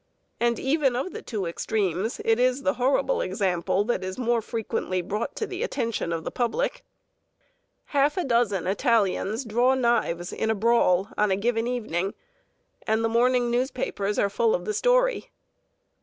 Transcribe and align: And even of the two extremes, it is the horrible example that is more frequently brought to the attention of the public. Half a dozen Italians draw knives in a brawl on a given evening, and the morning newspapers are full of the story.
And 0.39 0.57
even 0.57 0.95
of 0.95 1.13
the 1.13 1.21
two 1.21 1.45
extremes, 1.45 2.19
it 2.25 2.39
is 2.39 2.63
the 2.63 2.73
horrible 2.73 3.21
example 3.21 3.83
that 3.83 4.03
is 4.03 4.17
more 4.17 4.41
frequently 4.41 4.99
brought 5.03 5.35
to 5.35 5.45
the 5.45 5.61
attention 5.61 6.11
of 6.11 6.23
the 6.23 6.31
public. 6.31 6.83
Half 7.85 8.17
a 8.17 8.23
dozen 8.23 8.65
Italians 8.65 9.45
draw 9.45 9.75
knives 9.75 10.33
in 10.33 10.49
a 10.49 10.55
brawl 10.55 11.09
on 11.19 11.29
a 11.29 11.35
given 11.37 11.67
evening, 11.67 12.15
and 12.87 13.05
the 13.05 13.09
morning 13.09 13.51
newspapers 13.51 14.17
are 14.17 14.27
full 14.31 14.55
of 14.55 14.65
the 14.65 14.73
story. 14.73 15.29